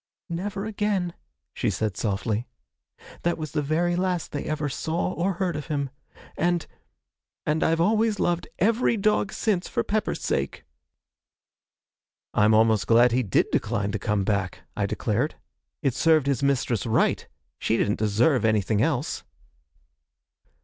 'Never 0.29 0.65
again!' 0.65 1.13
she 1.53 1.69
said 1.69 1.95
softly; 1.95 2.47
'that 3.21 3.37
was 3.37 3.51
the 3.51 3.61
very 3.61 3.95
last 3.95 4.31
they 4.31 4.45
ever 4.45 4.67
saw 4.67 5.11
or 5.13 5.33
heard 5.33 5.55
of 5.55 5.67
him. 5.67 5.91
And 6.35 6.65
and 7.45 7.61
I've 7.63 7.79
always 7.79 8.19
loved 8.19 8.47
every 8.57 8.97
dog 8.97 9.31
since 9.31 9.67
for 9.67 9.83
Pepper's 9.83 10.23
sake!' 10.23 10.65
'I'm 12.33 12.55
almost 12.55 12.87
glad 12.87 13.11
he 13.11 13.21
did 13.21 13.51
decline 13.51 13.91
to 13.91 13.99
come 13.99 14.23
back,' 14.23 14.61
I 14.75 14.87
declared; 14.87 15.35
'it 15.83 15.93
served 15.93 16.25
his 16.25 16.41
mistress 16.41 16.87
right 16.87 17.27
she 17.59 17.77
didn't 17.77 17.99
deserve 17.99 18.43
anything 18.43 18.81
else!' 18.81 19.23